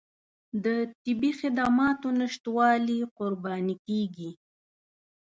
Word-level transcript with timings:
د 0.63 0.65
طبي 1.03 1.31
خدماتو 1.39 2.07
نشتوالي 2.19 2.99
قرباني 3.17 3.75
کېږي. 3.87 4.31